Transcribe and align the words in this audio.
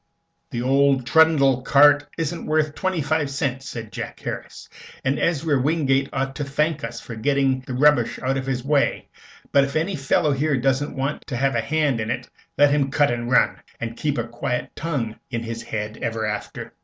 "The 0.49 0.63
old 0.63 1.05
trundle 1.05 1.61
cart 1.61 2.07
isn't 2.17 2.47
worth 2.47 2.73
twenty 2.73 3.03
five 3.03 3.29
cents," 3.29 3.69
said 3.69 3.91
Jack 3.91 4.19
Harris, 4.19 4.67
"and 5.05 5.19
Ezra 5.19 5.61
Wingate 5.61 6.09
ought 6.11 6.35
to 6.37 6.43
thank 6.43 6.83
us 6.83 6.99
for 6.99 7.13
getting 7.15 7.59
the 7.67 7.75
rubbish 7.75 8.17
out 8.17 8.35
of 8.35 8.45
the 8.47 8.63
way. 8.67 9.09
But 9.51 9.63
if 9.63 9.75
any 9.75 9.95
fellow 9.95 10.31
here 10.31 10.57
doesn't 10.57 10.95
want 10.97 11.27
to 11.27 11.37
have 11.37 11.53
a 11.53 11.61
hand 11.61 11.99
in 12.01 12.09
it, 12.09 12.27
let 12.57 12.71
him 12.71 12.89
cut 12.89 13.11
and 13.11 13.29
run, 13.29 13.57
and 13.79 13.95
keep 13.95 14.17
a 14.17 14.23
quiet 14.27 14.71
tongue 14.75 15.17
in 15.29 15.43
his 15.43 15.61
head 15.61 15.99
ever 16.01 16.25
after." 16.25 16.73